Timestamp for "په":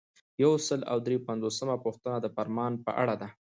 2.85-2.91